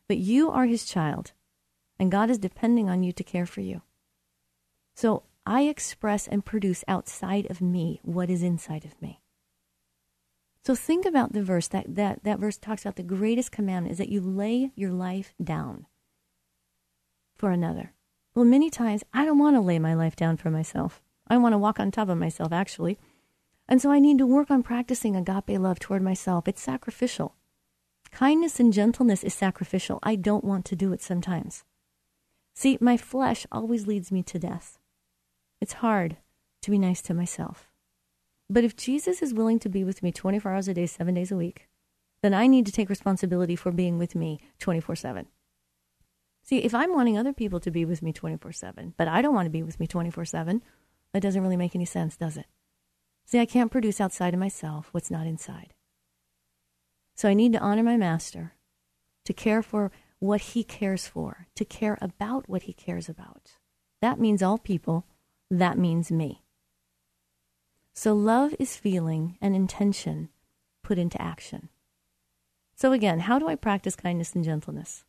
[0.09, 1.33] But you are his child,
[1.99, 3.83] and God is depending on you to care for you.
[4.95, 9.21] So I express and produce outside of me what is inside of me.
[10.65, 13.99] So think about the verse that, that that verse talks about the greatest commandment is
[13.99, 15.87] that you lay your life down
[17.37, 17.93] for another.
[18.35, 21.01] Well, many times I don't want to lay my life down for myself.
[21.29, 22.99] I want to walk on top of myself, actually.
[23.69, 26.47] And so I need to work on practicing agape love toward myself.
[26.47, 27.35] It's sacrificial.
[28.13, 29.99] Kindness and gentleness is sacrificial.
[30.03, 31.65] I don't want to do it sometimes.
[32.55, 34.79] See, my flesh always leads me to death.
[35.61, 36.17] It's hard
[36.63, 37.71] to be nice to myself.
[38.49, 41.33] But if Jesus is willing to be with me 24 hours a day, seven days
[41.33, 41.69] a week,
[42.23, 45.27] then I need to take responsibility for being with me 24 7.
[46.43, 49.35] See, if I'm wanting other people to be with me 24 7, but I don't
[49.35, 50.63] want to be with me 24 7,
[51.17, 52.45] that doesn't really make any sense, does it?
[53.25, 55.73] See, I can't produce outside of myself what's not inside.
[57.15, 58.53] So I need to honor my master,
[59.25, 63.53] to care for what he cares for, to care about what he cares about.
[64.03, 65.07] That means all people.
[65.51, 66.43] That means me.
[67.95, 70.29] So love is feeling and intention
[70.85, 71.71] put into action.
[72.75, 75.07] So again, how do I practice kindness and gentleness?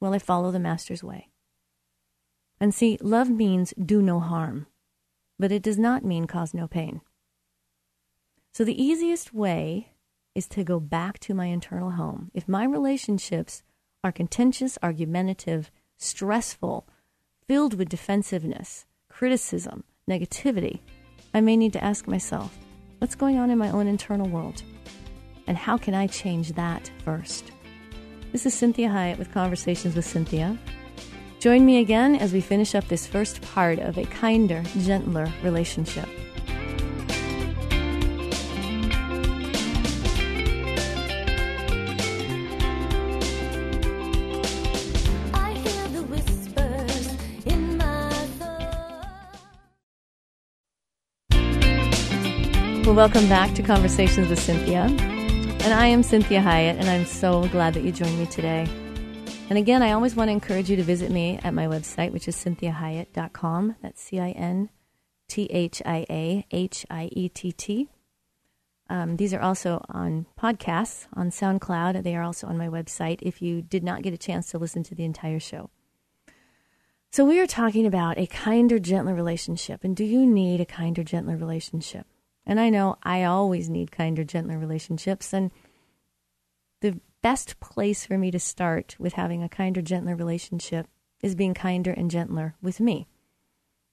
[0.00, 1.28] Well, I follow the Master's way.
[2.58, 4.66] And see, love means do no harm,
[5.38, 7.00] but it does not mean cause no pain.
[8.52, 9.90] So the easiest way
[10.34, 12.30] is to go back to my internal home.
[12.34, 13.62] If my relationships
[14.02, 16.86] are contentious, argumentative, stressful,
[17.46, 20.80] filled with defensiveness, criticism, negativity,
[21.34, 22.56] I may need to ask myself,
[22.98, 24.62] what's going on in my own internal world?
[25.46, 27.52] And how can I change that first?
[28.32, 30.58] This is Cinthia Hiett with Conversations with Cinthia.
[31.46, 36.08] Join me again as we finish up this first part of a kinder, gentler relationship.
[52.84, 54.90] Well, welcome back to Conversations with Cinthia.
[55.62, 58.68] And I am Cinthia Hiett, and I'm so glad that you joined me today.
[59.48, 62.26] And again, I always want to encourage you to visit me at my website, which
[62.26, 63.76] is cinthiahiett.com.
[63.80, 64.70] That's C I N
[65.28, 67.88] T H I A H I E T T.
[68.90, 72.02] Um, these are also on podcasts on SoundCloud.
[72.02, 74.82] They are also on my website if you did not get a chance to listen
[74.84, 75.70] to the entire show.
[77.12, 79.84] So, we are talking about a kinder, gentler relationship.
[79.84, 82.06] And do you need a kinder, gentler relationship?
[82.44, 85.32] And I know I always need kinder, gentler relationships.
[85.32, 85.52] And
[87.26, 90.86] best place for me to start with having a kinder, gentler relationship
[91.22, 93.08] is being kinder and gentler with me.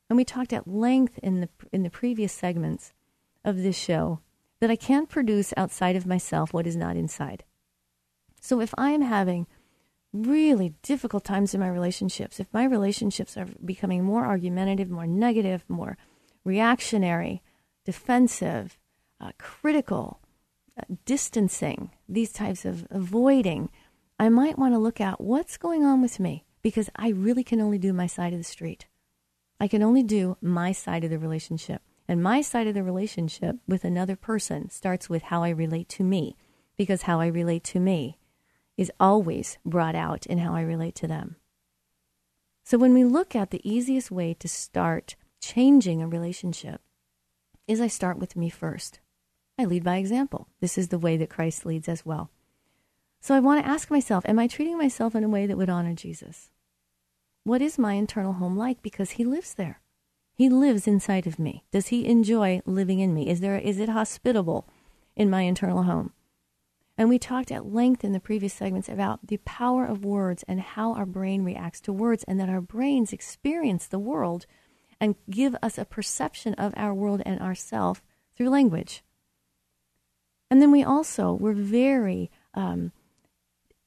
[0.07, 2.93] And we talked at length in the in the previous segments
[3.43, 4.19] of this show
[4.59, 7.43] that I can't produce outside of myself what is not inside.
[8.39, 9.47] So if I am having
[10.13, 15.65] really difficult times in my relationships, if my relationships are becoming more argumentative, more negative,
[15.67, 15.97] more
[16.43, 17.41] reactionary,
[17.83, 18.77] defensive,
[19.19, 20.19] uh, critical,
[21.05, 23.69] distancing, these types of avoiding,
[24.19, 27.61] I might want to look at what's going on with me because I really can
[27.61, 28.87] only do my side of the street.
[29.59, 31.81] I can only do my side of the relationship.
[32.07, 36.03] And my side of the relationship with another person starts with how I relate to
[36.03, 36.35] me
[36.75, 38.17] because how I relate to me
[38.75, 41.37] is always brought out in how I relate to them.
[42.65, 46.81] So when we look at the easiest way to start changing a relationship,
[47.67, 48.99] is I start with me first.
[49.57, 50.47] I lead by example.
[50.61, 52.29] This is the way that Christ leads as well.
[53.21, 55.69] So I want to ask myself Am I treating myself in a way that would
[55.69, 56.49] honor Jesus?
[57.43, 58.81] What is my internal home like?
[58.81, 59.79] Because he lives there.
[60.33, 61.63] He lives inside of me.
[61.71, 63.29] Does he enjoy living in me?
[63.29, 64.67] Is there is it hospitable
[65.15, 66.13] in my internal home?
[66.97, 70.61] And we talked at length in the previous segments about the power of words and
[70.61, 74.45] how our brain reacts to words, and that our brains experience the world
[74.99, 78.03] and give us a perception of our world and ourself
[78.35, 79.03] through language.
[80.53, 82.91] And then we also were very, um,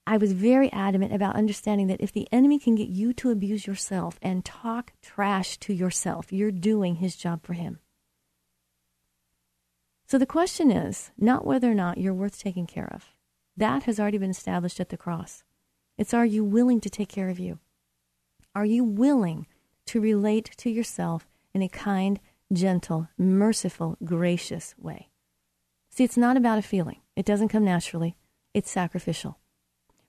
[0.05, 3.69] I was very adamant about understanding that if the enemy can get you to abuse
[3.69, 7.79] yourself and talk trash to yourself, you're doing his job for him.
[10.09, 13.13] So the question is not whether or not you're worth taking care of.
[13.57, 15.45] That has already been established at the cross.
[15.97, 17.61] It's are you willing to take care of you?
[18.57, 19.47] Are you willing
[19.85, 22.19] to relate to yourself in a kind,
[22.53, 25.11] gentle, merciful, gracious way?
[25.97, 27.01] See, it's not about a feeling.
[27.17, 28.17] It doesn't come naturally.
[28.53, 29.39] It's sacrificial.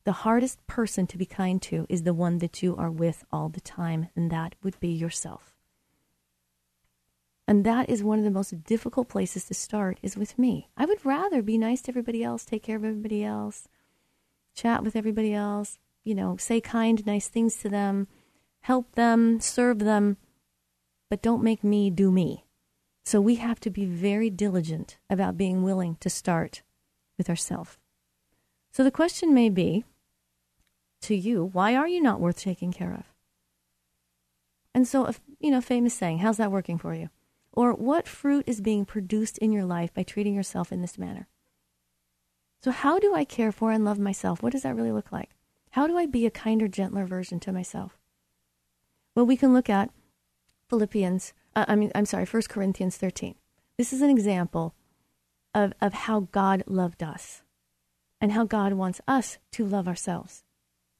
[0.03, 3.47] The hardest person to be kind to is the one that you are with all
[3.47, 5.55] the time, and that would be yourself.
[7.47, 10.67] And that is one of the most difficult places to start is with me.
[10.75, 13.69] I would rather be nice to everybody else, take care of everybody else,
[14.53, 18.09] chat with everybody else, you know, say kind, nice things to them,
[18.59, 20.17] help them, serve them,
[21.09, 22.43] but don't make me do me.
[23.07, 26.61] So we have to be very diligent about being willing to start
[27.17, 27.77] with ourselves.
[28.73, 29.85] So the question may be
[31.03, 33.05] to you, why are you not worth taking care of?
[34.75, 37.07] And so, you know, famous saying, how's that working for you?
[37.53, 41.29] Or what fruit is being produced in your life by treating yourself in this manner?
[42.61, 44.43] So, how do I care for and love myself?
[44.43, 45.29] What does that really look like?
[45.69, 47.97] How do I be a kinder, gentler version to myself?
[49.15, 49.91] Well, we can look at
[50.69, 53.33] Philippians, uh, I mean, I'm sorry, 1 Corinthians 13.
[53.79, 54.75] This is an example
[55.55, 57.41] of, of how God loved us
[58.21, 60.43] and how God wants us to love ourselves.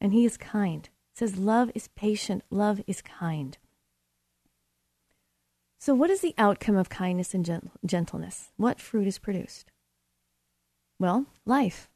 [0.01, 0.85] And He is kind.
[0.85, 3.55] It says, Love is patient, love is kind.
[5.79, 8.49] So, what is the outcome of kindness and gentleness?
[8.57, 9.71] What fruit is produced?
[10.99, 11.87] Well, life.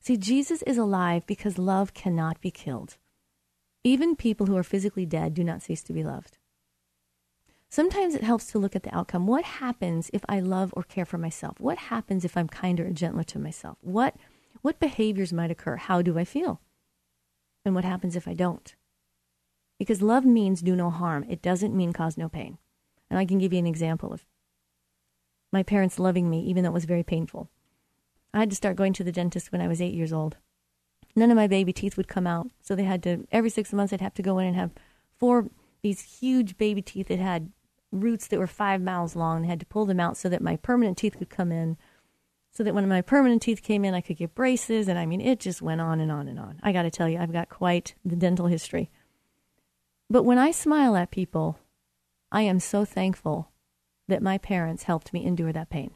[0.00, 2.96] See, Jesus is alive because love cannot be killed.
[3.82, 6.38] Even people who are physically dead do not cease to be loved.
[7.74, 9.26] Sometimes it helps to look at the outcome.
[9.26, 11.58] What happens if I love or care for myself?
[11.58, 13.78] What happens if I'm kinder and gentler to myself?
[13.80, 14.14] What,
[14.62, 15.74] what behaviors might occur?
[15.74, 16.60] How do I feel?
[17.64, 18.72] And what happens if I don't?
[19.76, 22.58] Because love means do no harm, it doesn't mean cause no pain.
[23.10, 24.24] And I can give you an example of
[25.52, 27.50] my parents loving me, even though it was very painful.
[28.32, 30.36] I had to start going to the dentist when I was eight years old.
[31.16, 33.92] None of my baby teeth would come out, so they had to, every six months,
[33.92, 34.70] I'd have to go in and have
[35.18, 35.48] four,
[35.82, 37.50] these huge baby teeth that had
[37.94, 39.42] roots that were five miles long.
[39.42, 41.76] They had to pull them out so that my permanent teeth could come in.
[42.50, 44.86] So that when my permanent teeth came in, I could get braces.
[44.86, 46.60] And I mean, it just went on and on and on.
[46.62, 48.90] I got to tell you, I've got quite the dental history.
[50.08, 51.58] But when I smile at people,
[52.30, 53.50] I am so thankful
[54.06, 55.92] that my parents helped me endure that pain.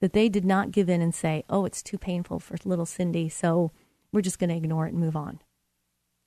[0.00, 3.28] That they did not give in and say, oh, it's too painful for little Cindy,
[3.28, 3.70] so
[4.12, 5.40] we're just going to ignore it and move on.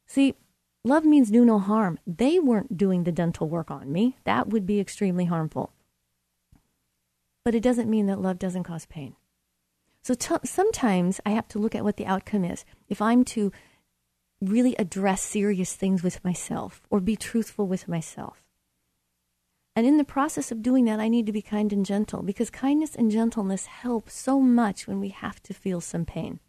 [0.05, 0.35] See,
[0.83, 1.99] love means do no harm.
[2.05, 4.17] They weren't doing the dental work on me.
[4.23, 5.71] That would be extremely harmful.
[7.43, 9.15] But it doesn't mean that love doesn't cause pain.
[10.03, 12.65] So t- sometimes I have to look at what the outcome is.
[12.89, 13.51] If I'm to
[14.41, 18.43] really address serious things with myself or be truthful with myself,
[19.75, 22.49] and in the process of doing that, I need to be kind and gentle because
[22.49, 26.39] kindness and gentleness help so much when we have to feel some pain.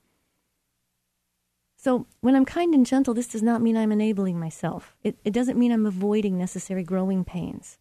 [1.83, 4.97] So, when I'm kind and gentle, this does not mean I'm enabling myself.
[5.03, 7.77] It, it doesn't mean I'm avoiding necessary growing pains.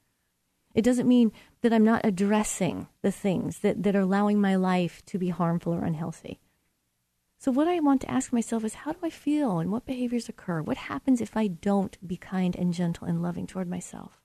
[0.73, 5.05] It doesn't mean that I'm not addressing the things that, that are allowing my life
[5.05, 6.39] to be harmful or unhealthy.
[7.37, 10.27] So, what I want to ask myself is how do I feel and what behaviors
[10.27, 10.63] occur?
[10.63, 14.19] What happens if I don't be kind and gentle and loving toward myself?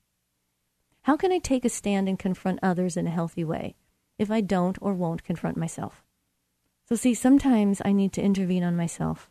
[1.02, 3.76] How can I take a stand and confront others in a healthy way
[4.18, 6.02] if I don't or won't confront myself?
[6.88, 9.30] So, see, sometimes I need to intervene on myself.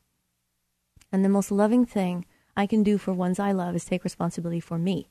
[1.15, 2.25] And the most loving thing
[2.58, 5.08] I can do for ones I love is take responsibility for me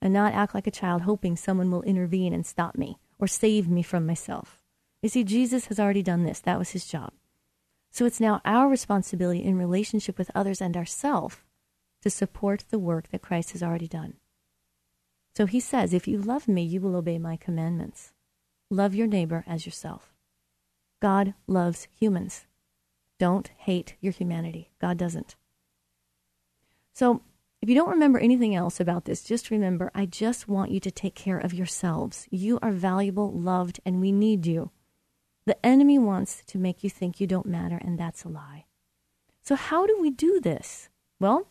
[0.00, 3.68] and not act like a child hoping someone will intervene and stop me or save
[3.68, 4.62] me from myself.
[5.02, 7.14] You see, Jesus has already done this, that was his job.
[7.90, 11.38] So it's now our responsibility in relationship with others and ourselves
[12.02, 14.14] to support the work that Christ has already done.
[15.34, 18.12] So he says, If you love me, you will obey my commandments.
[18.70, 20.14] Love your neighbor as yourself.
[21.02, 22.46] God loves humans.
[23.18, 24.70] Don't hate your humanity.
[24.80, 25.36] God doesn't.
[26.92, 27.22] So,
[27.62, 30.90] if you don't remember anything else about this, just remember I just want you to
[30.90, 32.26] take care of yourselves.
[32.30, 34.70] You are valuable, loved, and we need you.
[35.46, 38.66] The enemy wants to make you think you don't matter, and that's a lie.
[39.42, 40.88] So, how do we do this?
[41.18, 41.48] Well,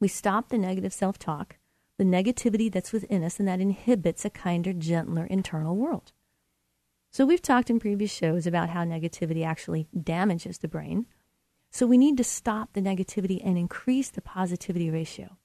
[0.00, 1.56] we stop the negative self talk
[1.98, 6.12] the negativity that's within us and that inhibits a kinder, gentler internal world.
[7.10, 11.06] So, we've talked in previous shows about how negativity actually damages the brain.
[11.70, 15.38] So, we need to stop the negativity and increase the positivity ratio.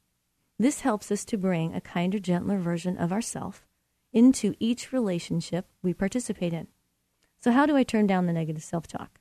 [0.60, 3.66] This helps us to bring a kinder, gentler version of ourself
[4.12, 6.68] into each relationship we participate in.
[7.40, 9.20] So, how do I turn down the negative self talk?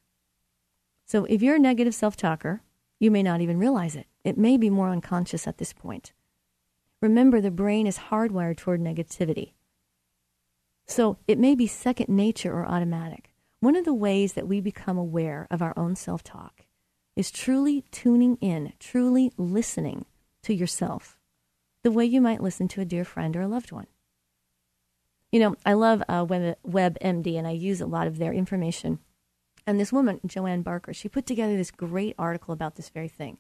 [1.07, 2.63] So, if you're a negative self talker,
[2.99, 4.07] you may not even realize it.
[4.25, 6.13] It may be more unconscious at this point.
[7.01, 9.55] Remember, the brain is hardwired toward negativity.
[10.87, 13.33] So, it may be second nature or automatic.
[13.61, 16.67] One of the ways that we become aware of our own self talk
[17.15, 20.07] is truly tuning in, truly listening
[20.43, 21.19] to yourself,
[21.83, 23.87] the way you might listen to a dear friend or a loved one.
[25.31, 28.99] You know, I love uh, Web, WebMD and I use a lot of their information.
[29.67, 33.39] And this woman, Joanne Barker, she put together this great article about this very thing.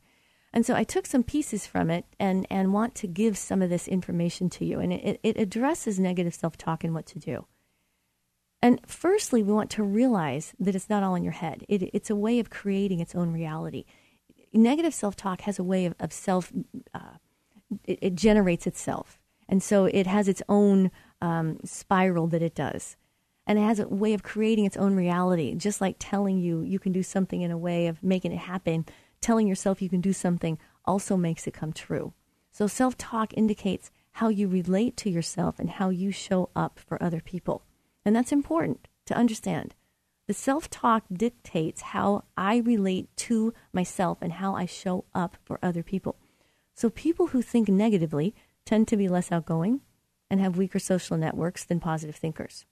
[0.53, 3.70] And so I took some pieces from it and, and want to give some of
[3.70, 4.80] this information to you.
[4.80, 7.46] And it, it addresses negative self talk and what to do.
[8.61, 12.11] And firstly, we want to realize that it's not all in your head, it, it's
[12.11, 13.84] a way of creating its own reality.
[14.53, 16.53] Negative self talk has a way of, of self,
[16.94, 17.16] uh,
[17.84, 19.18] it, it generates itself.
[19.48, 20.90] And so it has its own
[21.20, 22.96] um, spiral that it does.
[23.46, 26.78] And it has a way of creating its own reality, just like telling you you
[26.78, 28.86] can do something in a way of making it happen.
[29.22, 32.12] Telling yourself you can do something also makes it come true.
[32.50, 37.02] So self talk indicates how you relate to yourself and how you show up for
[37.02, 37.62] other people.
[38.04, 39.74] And that's important to understand.
[40.26, 45.58] The self talk dictates how I relate to myself and how I show up for
[45.62, 46.16] other people.
[46.74, 48.34] So people who think negatively
[48.66, 49.80] tend to be less outgoing,
[50.32, 52.64] and have weaker social networks than positive thinkers.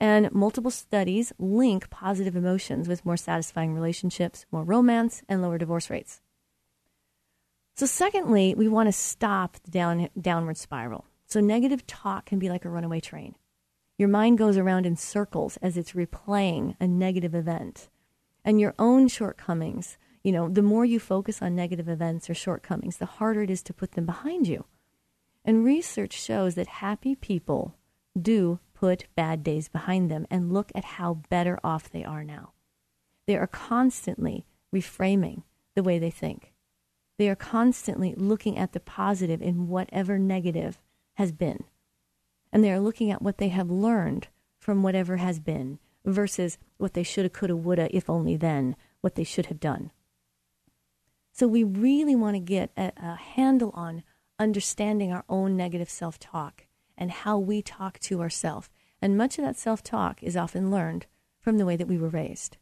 [0.00, 5.90] And multiple studies link positive emotions with more satisfying relationships, more romance, and lower divorce
[5.90, 6.20] rates.
[7.74, 11.04] So, secondly, we want to stop the down, downward spiral.
[11.26, 13.34] So, negative talk can be like a runaway train.
[13.96, 17.88] Your mind goes around in circles as it's replaying a negative event.
[18.44, 22.96] And your own shortcomings, you know, the more you focus on negative events or shortcomings,
[22.96, 24.64] the harder it is to put them behind you.
[25.44, 27.74] And research shows that happy people
[28.20, 32.52] do put bad days behind them and look at how better off they are now.
[33.26, 35.42] They are constantly reframing
[35.74, 36.52] the way they think.
[37.18, 40.78] They are constantly looking at the positive in whatever negative
[41.14, 41.64] has been.
[42.52, 44.28] And they are looking at what they have learned
[44.60, 49.24] from whatever has been versus what they shoulda, coulda, woulda, if only then, what they
[49.24, 49.90] should have done.
[51.32, 54.04] So we really want to get a, a handle on
[54.38, 56.67] understanding our own negative self talk
[56.98, 58.68] and how we talk to ourselves.
[59.00, 61.06] And much of that self talk is often learned
[61.40, 62.58] from the way that we were raised.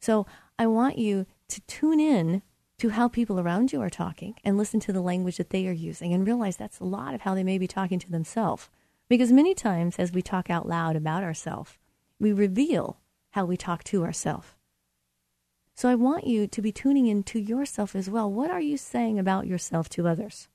[0.00, 0.26] So
[0.58, 2.42] I want you to tune in
[2.78, 5.72] to how people around you are talking and listen to the language that they are
[5.72, 8.70] using and realize that's a lot of how they may be talking to themselves.
[9.08, 11.76] Because many times, as we talk out loud about ourselves,
[12.18, 12.98] we reveal
[13.30, 14.54] how we talk to ourselves.
[15.74, 18.30] So I want you to be tuning in to yourself as well.
[18.30, 20.48] What are you saying about yourself to others?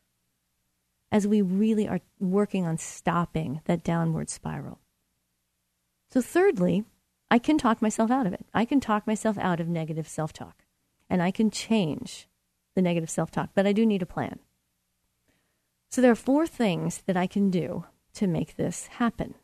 [1.12, 4.80] As we really are working on stopping that downward spiral.
[6.12, 6.86] So, thirdly,
[7.30, 8.46] I can talk myself out of it.
[8.54, 10.64] I can talk myself out of negative self talk,
[11.10, 12.28] and I can change
[12.76, 14.40] the negative self talk, but I do need a plan.
[15.90, 19.36] So, there are four things that I can do to make this happen.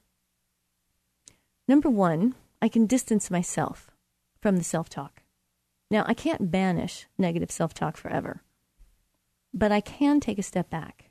[1.68, 3.91] Number one, I can distance myself
[4.41, 5.24] from the self talk.
[5.89, 8.41] Now, I can't banish negative self talk forever,
[9.53, 11.11] but I can take a step back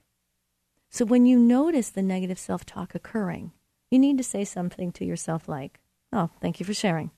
[0.91, 3.53] so when you notice the negative self talk occurring,
[3.91, 5.81] you need to say something to yourself like,
[6.13, 7.13] Oh, thank you for sharing.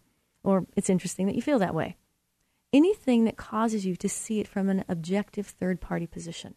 [0.45, 1.97] Or it's interesting that you feel that way.
[2.73, 6.55] Anything that causes you to see it from an objective third party position.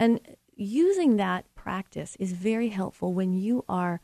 [0.00, 0.20] And
[0.56, 4.00] using that practice is very helpful when you are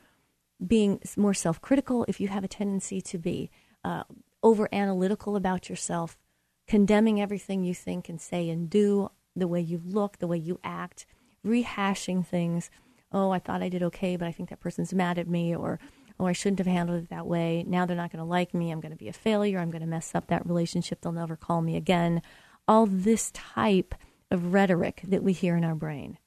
[0.64, 3.50] being more self critical, if you have a tendency to be
[3.84, 4.04] uh,
[4.42, 6.16] over analytical about yourself,
[6.68, 10.60] condemning everything you think and say and do, the way you look, the way you
[10.62, 11.06] act
[11.46, 12.70] rehashing things.
[13.12, 15.78] Oh, I thought I did okay, but I think that person's mad at me, or
[16.20, 17.64] oh, I shouldn't have handled it that way.
[17.66, 18.70] Now they're not going to like me.
[18.70, 19.58] I'm going to be a failure.
[19.58, 21.00] I'm going to mess up that relationship.
[21.00, 22.22] They'll never call me again.
[22.66, 23.94] All this type
[24.30, 26.18] of rhetoric that we hear in our brain.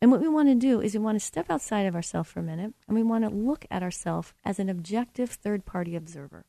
[0.00, 2.40] And what we want to do is we want to step outside of ourselves for
[2.40, 6.44] a minute and we want to look at ourselves as an objective third party observer.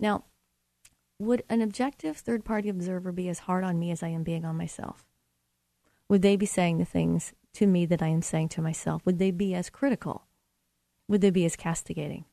[0.00, 0.24] Now,
[1.18, 4.44] would an objective third party observer be as hard on me as I am being
[4.44, 5.04] on myself?
[6.12, 9.00] Would they be saying the things to me that I am saying to myself?
[9.06, 10.26] Would they be as critical?
[11.08, 12.26] Would they be as castigating?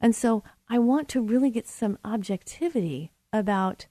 [0.00, 3.86] And so I want to really get some objectivity about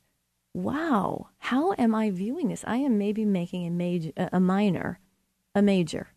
[0.54, 2.66] wow, how am I viewing this?
[2.68, 5.00] I am maybe making a major a minor
[5.56, 6.10] a major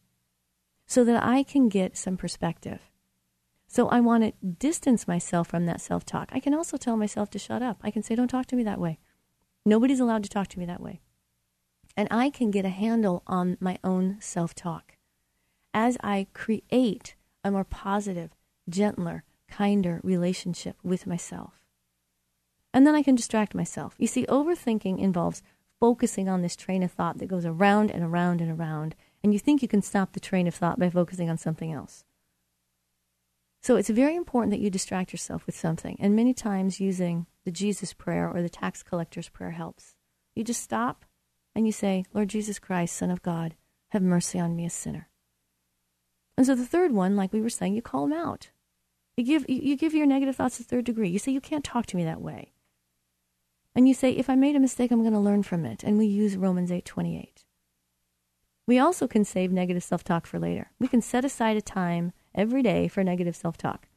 [0.89, 2.81] so that I can get some perspective.
[3.69, 6.31] So I want to distance myself from that self talk.
[6.33, 7.79] I can also tell myself to shut up.
[7.85, 8.99] I can say, don't talk to me that way.
[9.65, 11.03] Nobody's allowed to talk to me that way.
[12.01, 14.97] And I can get a handle on my own self talk
[15.75, 18.31] as I create a more positive,
[18.71, 21.61] gentler, kinder relationship with myself.
[22.73, 23.97] And then I can distract myself.
[23.99, 25.43] You see, overthinking involves
[25.79, 29.39] focusing on this train of thought that goes around and around and around, and you
[29.39, 32.07] think you can stop the train of thought by focusing on something else.
[33.61, 35.99] So it's very important that you distract yourself with something.
[36.01, 39.97] And many times using the Jesus prayer or the tax collector's prayer helps.
[40.35, 41.05] You just stop
[41.55, 43.55] and you say, Lord Jesus Christ, Son of God,
[43.89, 45.09] have mercy on me, a sinner.
[46.37, 48.51] And so the third one, like we were saying, you call them out.
[49.17, 51.11] You give, you give your negative thoughts a third degree.
[51.11, 52.53] You say, You can't talk to me that way.
[53.75, 55.85] And you say, If I made a mistake, I'm going to learn from it.
[55.85, 57.45] And we use Romans 8 28.
[58.67, 60.71] We also can save negative self talk for later.
[60.79, 63.89] We can set aside a time every day for negative self talk.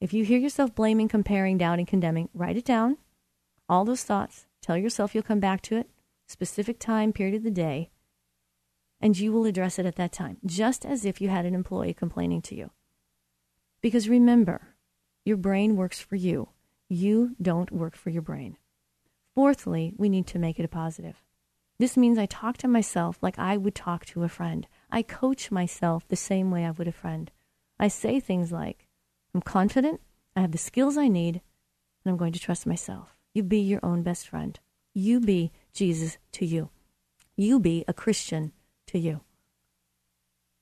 [0.00, 2.96] If you hear yourself blaming, comparing, doubting, condemning, write it down.
[3.68, 4.46] All those thoughts.
[4.62, 5.88] Tell yourself you'll come back to it,
[6.28, 7.90] specific time, period of the day,
[9.00, 11.94] and you will address it at that time, just as if you had an employee
[11.94, 12.70] complaining to you.
[13.80, 14.74] Because remember,
[15.24, 16.50] your brain works for you.
[16.88, 18.56] You don't work for your brain.
[19.34, 21.22] Fourthly, we need to make it a positive.
[21.78, 24.66] This means I talk to myself like I would talk to a friend.
[24.90, 27.30] I coach myself the same way I would a friend.
[27.78, 28.88] I say things like,
[29.32, 30.00] I'm confident,
[30.34, 31.40] I have the skills I need,
[32.04, 33.16] and I'm going to trust myself.
[33.32, 34.58] You be your own best friend.
[34.92, 36.70] You be Jesus to you.
[37.36, 38.52] You be a Christian
[38.88, 39.20] to you.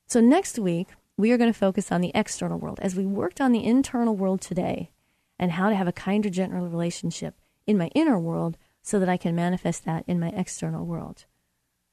[0.07, 3.41] So next week, we are going to focus on the external world as we worked
[3.41, 4.91] on the internal world today
[5.39, 7.35] and how to have a kinder, gentler relationship
[7.67, 11.25] in my inner world so that I can manifest that in my external world.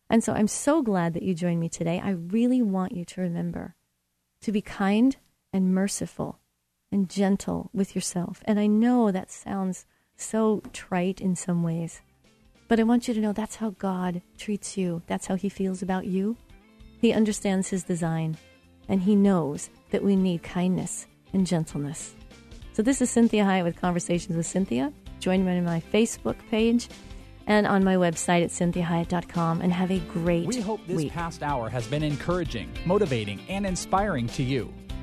[0.09, 2.01] And so I'm so glad that you joined me today.
[2.03, 3.75] I really want you to remember
[4.41, 5.15] to be kind
[5.53, 6.39] and merciful
[6.91, 8.43] and gentle with yourself.
[8.45, 9.85] And I know that sounds
[10.17, 12.01] so trite in some ways,
[12.73, 15.03] but I want you to know that's how God treats you.
[15.05, 16.35] That's how He feels about you.
[16.99, 18.35] He understands His design,
[18.89, 22.15] and He knows that we need kindness and gentleness.
[22.71, 24.91] So, this is Cinthia Hiett with Conversations with Cinthia.
[25.19, 26.89] Join me on my Facebook page
[27.45, 31.11] and on my website at cinthiahiett.com and have a great We hope this week.
[31.11, 34.73] past hour has been encouraging, motivating, and inspiring to you.